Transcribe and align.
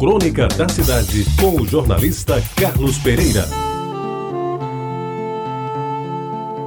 Crônica 0.00 0.48
da 0.48 0.66
Cidade, 0.66 1.26
com 1.38 1.60
o 1.60 1.66
jornalista 1.66 2.42
Carlos 2.56 2.96
Pereira. 3.00 3.44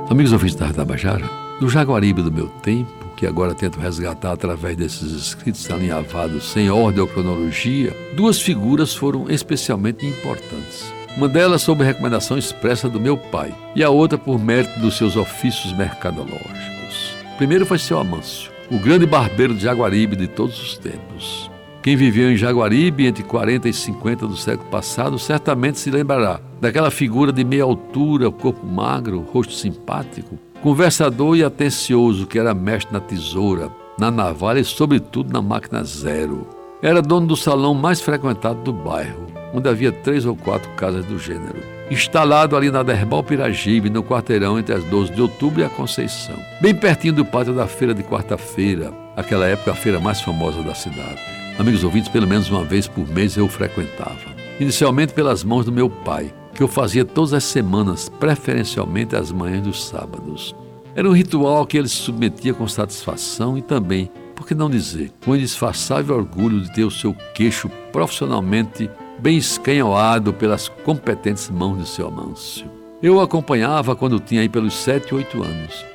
Amigos 0.07 0.31
ouvintes 0.31 0.55
da 0.55 0.71
Tabajara, 0.71 1.27
no 1.59 1.67
Jaguaribe 1.67 2.21
do 2.21 2.31
meu 2.31 2.47
tempo, 2.47 2.91
que 3.17 3.25
agora 3.25 3.55
tento 3.55 3.79
resgatar 3.79 4.33
através 4.33 4.77
desses 4.77 5.11
escritos 5.13 5.67
alinhavados 5.71 6.51
sem 6.51 6.69
ordem 6.69 7.01
ou 7.01 7.07
cronologia, 7.07 7.91
duas 8.15 8.39
figuras 8.39 8.93
foram 8.93 9.27
especialmente 9.27 10.05
importantes. 10.05 10.93
Uma 11.17 11.27
delas 11.27 11.63
sob 11.63 11.83
recomendação 11.83 12.37
expressa 12.37 12.87
do 12.87 13.01
meu 13.01 13.17
pai, 13.17 13.51
e 13.75 13.83
a 13.83 13.89
outra 13.89 14.15
por 14.15 14.37
mérito 14.37 14.79
dos 14.79 14.95
seus 14.95 15.15
ofícios 15.15 15.75
mercadológicos. 15.75 17.17
Primeiro 17.37 17.65
foi 17.65 17.79
seu 17.79 17.97
Amâncio, 17.97 18.51
o 18.69 18.77
grande 18.77 19.07
barbeiro 19.07 19.55
de 19.55 19.63
Jaguaribe 19.63 20.15
de 20.15 20.27
todos 20.27 20.61
os 20.61 20.77
tempos. 20.77 21.51
Quem 21.83 21.97
viveu 21.97 22.31
em 22.31 22.37
Jaguaribe 22.37 23.05
entre 23.05 23.23
40 23.23 23.67
e 23.67 23.73
50 23.73 24.25
do 24.25 24.37
século 24.37 24.69
passado 24.69 25.19
certamente 25.19 25.77
se 25.77 25.91
lembrará 25.91 26.39
daquela 26.61 26.89
figura 26.89 27.29
de 27.29 27.43
meia 27.43 27.65
altura, 27.65 28.31
corpo 28.31 28.65
magro, 28.65 29.19
rosto 29.19 29.51
simpático, 29.51 30.39
conversador 30.61 31.35
e 31.35 31.43
atencioso 31.43 32.25
que 32.25 32.39
era 32.39 32.53
mestre 32.53 32.93
na 32.93 33.01
tesoura, 33.01 33.69
na 33.99 34.09
navalha 34.09 34.61
e, 34.61 34.63
sobretudo, 34.63 35.33
na 35.33 35.41
máquina 35.41 35.83
zero. 35.83 36.47
Era 36.81 37.01
dono 37.01 37.27
do 37.27 37.35
salão 37.35 37.73
mais 37.73 37.99
frequentado 37.99 38.61
do 38.61 38.71
bairro, 38.71 39.27
onde 39.53 39.67
havia 39.67 39.91
três 39.91 40.25
ou 40.25 40.37
quatro 40.37 40.69
casas 40.77 41.03
do 41.03 41.19
gênero. 41.19 41.61
Instalado 41.91 42.55
ali 42.55 42.71
na 42.71 42.81
Derbal 42.81 43.23
Piragibe, 43.23 43.89
no 43.89 44.01
quarteirão 44.01 44.57
entre 44.57 44.73
as 44.73 44.85
12 44.85 45.11
de 45.11 45.21
outubro 45.21 45.59
e 45.59 45.65
a 45.65 45.69
Conceição, 45.69 46.37
bem 46.61 46.73
pertinho 46.73 47.15
do 47.15 47.25
pátio 47.25 47.53
da 47.53 47.67
feira 47.67 47.93
de 47.93 48.03
quarta-feira, 48.03 48.93
aquela 49.17 49.45
época 49.45 49.71
a 49.71 49.75
feira 49.75 49.99
mais 49.99 50.21
famosa 50.21 50.63
da 50.63 50.73
cidade. 50.73 51.42
Amigos 51.59 51.83
ouvintes, 51.83 52.09
pelo 52.09 52.27
menos 52.27 52.49
uma 52.49 52.63
vez 52.63 52.87
por 52.87 53.07
mês 53.07 53.37
eu 53.37 53.47
frequentava. 53.47 54.33
Inicialmente 54.59 55.13
pelas 55.13 55.43
mãos 55.43 55.65
do 55.65 55.71
meu 55.71 55.87
pai, 55.87 56.33
que 56.53 56.63
eu 56.63 56.67
fazia 56.67 57.05
todas 57.05 57.31
as 57.31 57.43
semanas, 57.43 58.09
preferencialmente 58.09 59.15
às 59.15 59.31
manhãs 59.31 59.61
dos 59.61 59.85
sábados. 59.85 60.55
Era 60.95 61.07
um 61.07 61.13
ritual 61.13 61.65
que 61.67 61.77
ele 61.77 61.87
se 61.87 61.95
submetia 61.95 62.55
com 62.55 62.67
satisfação 62.67 63.55
e 63.55 63.61
também, 63.61 64.09
por 64.35 64.47
que 64.47 64.55
não 64.55 64.69
dizer, 64.69 65.11
com 65.23 65.35
indisfarçável 65.35 66.15
orgulho 66.15 66.59
de 66.59 66.73
ter 66.73 66.85
o 66.85 66.91
seu 66.91 67.15
queixo 67.35 67.69
profissionalmente 67.91 68.89
bem 69.19 69.37
escanhoado 69.37 70.33
pelas 70.33 70.67
competentes 70.67 71.49
mãos 71.51 71.77
de 71.77 71.87
seu 71.87 72.07
Amâncio. 72.07 72.65
Eu 73.01 73.17
o 73.17 73.21
acompanhava 73.21 73.95
quando 73.95 74.19
tinha 74.19 74.41
aí 74.41 74.49
pelos 74.49 74.73
sete, 74.73 75.13
oito 75.13 75.43
anos. 75.43 75.85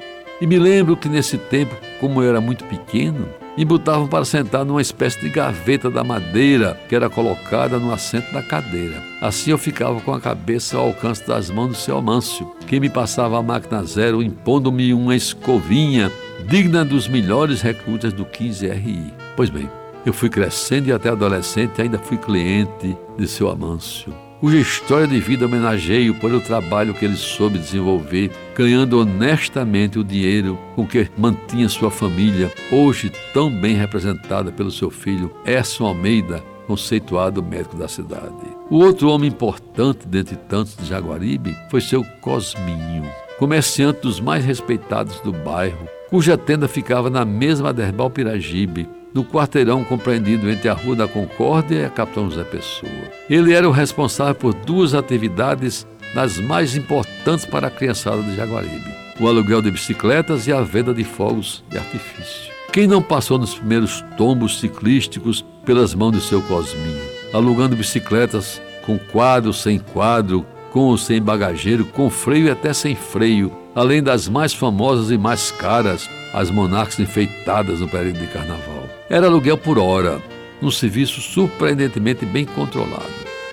E 0.41 0.47
me 0.47 0.59
lembro 0.59 0.97
que 0.97 1.09
nesse 1.09 1.37
tempo, 1.37 1.75
como 2.01 2.23
eu 2.23 2.29
era 2.29 2.41
muito 2.41 2.65
pequeno, 2.65 3.29
e 3.59 3.65
botavam 3.65 4.07
para 4.07 4.25
sentar 4.25 4.65
numa 4.65 4.81
espécie 4.81 5.21
de 5.21 5.29
gaveta 5.29 5.91
da 5.91 6.05
madeira 6.05 6.81
que 6.89 6.95
era 6.95 7.11
colocada 7.11 7.77
no 7.77 7.93
assento 7.93 8.33
da 8.33 8.41
cadeira. 8.41 9.03
Assim 9.21 9.51
eu 9.51 9.59
ficava 9.59 10.01
com 10.01 10.15
a 10.15 10.21
cabeça 10.21 10.79
ao 10.79 10.87
alcance 10.87 11.27
das 11.27 11.51
mãos 11.51 11.69
do 11.69 11.75
seu 11.75 11.99
Amâncio, 11.99 12.47
que 12.69 12.79
me 12.79 12.89
passava 12.89 13.37
a 13.37 13.43
máquina 13.43 13.83
zero 13.83 14.23
impondo-me 14.23 14.95
uma 14.95 15.17
escovinha 15.17 16.11
digna 16.49 16.85
dos 16.85 17.09
melhores 17.09 17.61
recrutas 17.61 18.13
do 18.13 18.25
15RI. 18.25 19.13
Pois 19.37 19.51
bem, 19.51 19.69
eu 20.07 20.13
fui 20.13 20.31
crescendo 20.31 20.89
e 20.89 20.93
até 20.93 21.09
adolescente 21.09 21.83
ainda 21.83 21.99
fui 21.99 22.17
cliente 22.17 22.97
de 23.19 23.27
seu 23.27 23.51
Amâncio 23.51 24.15
cuja 24.41 24.59
história 24.59 25.07
de 25.07 25.19
vida 25.19 25.47
homenageio 25.47 26.15
pelo 26.15 26.41
trabalho 26.41 26.95
que 26.95 27.05
ele 27.05 27.17
soube 27.17 27.59
desenvolver, 27.59 28.31
ganhando 28.59 28.99
honestamente 28.99 30.01
o 30.01 30.05
dinheiro 30.05 30.59
com 30.75 30.85
que 30.85 31.09
mantinha 31.17 31.69
sua 31.69 31.93
família, 31.93 32.53
hoje 32.73 33.13
tão 33.33 33.49
bem 33.49 33.77
representada 33.77 34.51
pelo 34.51 34.73
seu 34.73 34.91
filho 34.91 35.33
Erson 35.47 35.87
Almeida, 35.87 36.43
conceituado 36.67 37.41
médico 37.41 37.77
da 37.77 37.87
cidade. 37.87 38.35
O 38.69 38.79
outro 38.79 39.11
homem 39.11 39.29
importante 39.29 40.09
dentre 40.09 40.35
tantos 40.35 40.77
de 40.77 40.87
Jaguaribe 40.87 41.57
foi 41.71 41.81
seu 41.81 42.05
Cosminho, 42.21 43.05
comerciante 43.39 44.01
dos 44.01 44.19
mais 44.19 44.45
respeitados 44.45 45.21
do 45.21 45.33
bairro, 45.33 45.89
cuja 46.11 46.37
tenda 46.37 46.67
ficava 46.67 47.09
na 47.09 47.25
mesma 47.25 47.73
Derbal 47.73 48.11
Piragibe, 48.11 48.89
no 49.15 49.25
quarteirão 49.25 49.85
compreendido 49.85 50.51
entre 50.51 50.69
a 50.69 50.75
Rua 50.75 50.97
da 50.97 51.09
Concórdia 51.09 51.77
e 51.77 51.85
a 51.85 51.91
Capitão 51.91 52.29
José 52.29 52.43
Pessoa. 52.45 52.91
Ele 53.31 53.55
era 53.55 53.69
o 53.69 53.73
responsável 53.73 54.35
por 54.35 54.53
duas 54.53 54.95
atividades 54.95 55.87
das 56.15 56.39
mais 56.39 56.77
importantes 56.77 57.45
para 57.45 57.69
a 57.69 57.71
criançada 57.71 58.23
de 58.23 58.37
Jaguaribe: 58.37 58.93
o 59.21 59.29
aluguel 59.29 59.63
de 59.63 59.71
bicicletas 59.71 60.47
e 60.47 60.53
a 60.53 60.61
venda 60.61 60.95
de 60.95 61.05
fogos 61.05 61.63
de 61.69 61.79
artifício. 61.79 62.53
Quem 62.73 62.87
não 62.87 63.03
passou 63.03 63.39
nos 63.39 63.55
primeiros 63.55 64.05
tombos 64.17 64.61
ciclísticos 64.61 65.45
pelas 65.65 65.95
mãos 65.95 66.13
de 66.13 66.21
seu 66.21 66.43
Cosminho, 66.43 67.03
alugando 67.33 67.77
bicicletas 67.77 68.61
com 68.85 68.99
quadro, 68.99 69.53
sem 69.53 69.79
quadro, 69.79 70.47
com 70.71 70.81
ou 70.81 70.99
sem 70.99 71.21
bagageiro, 71.21 71.85
com 71.85 72.09
freio 72.09 72.47
e 72.47 72.51
até 72.51 72.73
sem 72.73 72.95
freio, 72.95 73.53
além 73.75 74.03
das 74.03 74.29
mais 74.29 74.53
famosas 74.53 75.11
e 75.11 75.19
mais 75.19 75.51
caras, 75.51 76.09
as 76.33 76.51
monarcas 76.51 76.99
enfeitadas 76.99 77.81
no 77.81 77.89
período 77.89 78.19
de 78.19 78.27
carnaval. 78.27 78.89
Era 79.11 79.27
aluguel 79.27 79.57
por 79.57 79.79
hora, 79.79 80.23
um 80.63 80.71
serviço 80.71 81.21
surpreendentemente 81.21 82.25
bem 82.25 82.45
controlado. 82.45 83.05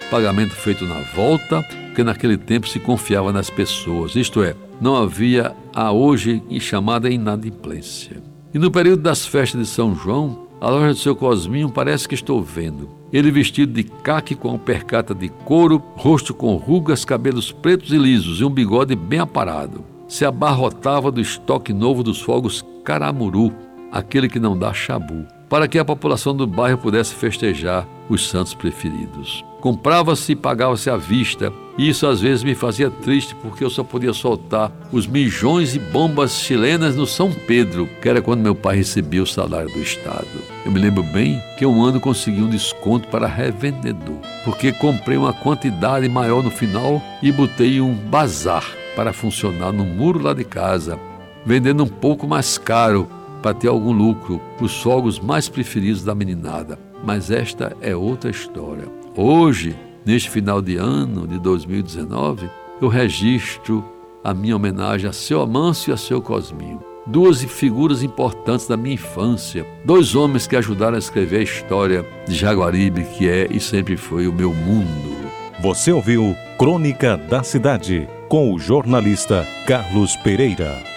Pagamento 0.09 0.53
feito 0.53 0.85
na 0.85 0.99
volta, 1.15 1.65
porque 1.95 2.03
naquele 2.03 2.37
tempo 2.37 2.67
se 2.67 2.77
confiava 2.77 3.31
nas 3.31 3.49
pessoas, 3.49 4.17
isto 4.17 4.43
é, 4.43 4.53
não 4.81 4.97
havia 4.97 5.55
a 5.73 5.93
hoje 5.93 6.43
chamada 6.59 7.09
inadimplência. 7.09 8.21
E 8.53 8.59
no 8.59 8.69
período 8.69 9.01
das 9.01 9.25
festas 9.25 9.61
de 9.61 9.65
São 9.65 9.95
João, 9.95 10.45
a 10.59 10.69
loja 10.69 10.89
do 10.89 10.99
seu 10.99 11.15
Cosminho 11.15 11.69
parece 11.69 12.05
que 12.05 12.13
estou 12.13 12.43
vendo. 12.43 12.89
Ele 13.13 13.31
vestido 13.31 13.71
de 13.71 13.83
caque 13.83 14.35
com 14.35 14.57
percata 14.57 15.15
de 15.15 15.29
couro, 15.29 15.81
rosto 15.95 16.33
com 16.33 16.57
rugas, 16.57 17.05
cabelos 17.05 17.53
pretos 17.53 17.93
e 17.93 17.97
lisos 17.97 18.41
e 18.41 18.43
um 18.43 18.49
bigode 18.49 18.93
bem 18.93 19.19
aparado. 19.19 19.85
Se 20.05 20.25
abarrotava 20.25 21.09
do 21.09 21.21
estoque 21.21 21.71
novo 21.71 22.03
dos 22.03 22.19
fogos 22.19 22.61
Caramuru, 22.83 23.53
aquele 23.89 24.27
que 24.27 24.37
não 24.37 24.57
dá 24.57 24.73
chabu 24.73 25.25
para 25.49 25.67
que 25.67 25.77
a 25.77 25.85
população 25.85 26.35
do 26.35 26.47
bairro 26.47 26.77
pudesse 26.77 27.13
festejar 27.13 27.87
os 28.09 28.27
santos 28.27 28.53
preferidos. 28.53 29.45
Comprava-se 29.61 30.33
e 30.33 30.35
pagava-se 30.35 30.89
à 30.89 30.97
vista, 30.97 31.51
e 31.77 31.89
isso 31.89 32.07
às 32.07 32.21
vezes 32.21 32.43
me 32.43 32.55
fazia 32.55 32.89
triste 32.89 33.35
porque 33.35 33.63
eu 33.63 33.69
só 33.69 33.83
podia 33.83 34.13
soltar 34.13 34.71
os 34.91 35.05
mijões 35.05 35.75
e 35.75 35.79
bombas 35.79 36.39
chilenas 36.39 36.95
no 36.95 37.05
São 37.05 37.31
Pedro, 37.31 37.89
que 38.01 38.07
era 38.07 38.21
quando 38.21 38.41
meu 38.41 38.55
pai 38.55 38.77
recebia 38.77 39.21
o 39.21 39.27
salário 39.27 39.69
do 39.69 39.79
Estado. 39.79 40.27
Eu 40.65 40.71
me 40.71 40.79
lembro 40.79 41.03
bem 41.03 41.41
que 41.57 41.65
um 41.65 41.83
ano 41.83 41.99
consegui 41.99 42.41
um 42.41 42.49
desconto 42.49 43.07
para 43.09 43.27
revendedor, 43.27 44.19
porque 44.43 44.71
comprei 44.71 45.17
uma 45.17 45.33
quantidade 45.33 46.07
maior 46.07 46.41
no 46.41 46.51
final 46.51 47.01
e 47.21 47.31
botei 47.31 47.81
um 47.81 47.93
bazar 47.93 48.65
para 48.95 49.11
funcionar 49.11 49.73
no 49.73 49.83
muro 49.83 50.21
lá 50.21 50.33
de 50.33 50.45
casa, 50.45 50.97
vendendo 51.45 51.83
um 51.83 51.87
pouco 51.87 52.25
mais 52.25 52.57
caro 52.57 53.07
para 53.41 53.53
ter 53.53 53.67
algum 53.67 53.91
lucro, 53.91 54.41
os 54.59 54.81
fogos 54.81 55.19
mais 55.19 55.49
preferidos 55.49 56.03
da 56.03 56.15
meninada. 56.15 56.79
Mas 57.03 57.29
esta 57.29 57.75
é 57.81 57.95
outra 57.95 58.31
história. 58.31 58.85
Hoje, 59.15 59.75
neste 60.05 60.29
final 60.29 60.61
de 60.61 60.77
ano 60.77 61.27
de 61.27 61.39
2019, 61.39 62.49
eu 62.81 62.87
registro 62.87 63.83
a 64.23 64.33
minha 64.33 64.55
homenagem 64.55 65.09
a 65.09 65.13
seu 65.13 65.41
Amâncio 65.41 65.91
e 65.91 65.93
a 65.93 65.97
seu 65.97 66.21
Cosminho. 66.21 66.79
Duas 67.07 67.43
figuras 67.43 68.01
importantes 68.01 68.67
da 68.67 68.75
minha 68.75 68.95
infância, 68.95 69.65
dois 69.83 70.15
homens 70.15 70.47
que 70.47 70.55
ajudaram 70.55 70.95
a 70.95 70.99
escrever 70.99 71.39
a 71.39 71.43
história 71.43 72.05
de 72.27 72.33
Jaguaribe, 72.33 73.03
que 73.03 73.29
é 73.29 73.47
e 73.49 73.59
sempre 73.59 73.95
foi 73.95 74.27
o 74.27 74.33
meu 74.33 74.53
mundo. 74.53 75.15
Você 75.61 75.91
ouviu 75.91 76.35
Crônica 76.57 77.15
da 77.15 77.43
Cidade, 77.43 78.07
com 78.27 78.53
o 78.53 78.59
jornalista 78.59 79.47
Carlos 79.67 80.15
Pereira. 80.17 80.94